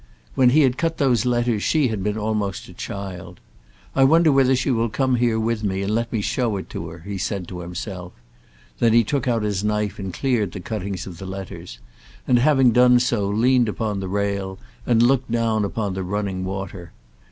When 0.33 0.49
he 0.49 0.67
cut 0.71 0.97
those 0.97 1.27
letters 1.27 1.61
she 1.61 1.89
had 1.89 2.01
been 2.01 2.17
almost 2.17 2.67
a 2.67 2.73
child. 2.73 3.39
"I 3.95 4.03
wonder 4.03 4.31
whether 4.31 4.55
she 4.55 4.71
will 4.71 4.89
come 4.89 5.17
here 5.17 5.39
with 5.39 5.63
me 5.63 5.83
and 5.83 5.93
let 5.93 6.11
me 6.11 6.21
show 6.21 6.57
it 6.57 6.71
to 6.71 6.87
her," 6.87 6.99
he 7.05 7.19
said 7.19 7.47
to 7.49 7.59
himself. 7.59 8.11
Then 8.79 8.93
he 8.93 9.03
took 9.03 9.27
out 9.27 9.43
his 9.43 9.63
knife 9.63 9.99
and 9.99 10.11
cleared 10.11 10.53
the 10.53 10.59
cuttings 10.59 11.05
of 11.05 11.19
the 11.19 11.27
letters, 11.27 11.77
and 12.27 12.39
having 12.39 12.71
done 12.71 12.99
so, 12.99 13.27
leaned 13.29 13.69
upon 13.69 13.99
the 13.99 14.07
rail, 14.09 14.57
and 14.87 15.03
looked 15.03 15.29
down 15.29 15.63
upon 15.63 15.93
the 15.93 16.01
running 16.01 16.45
water. 16.45 16.93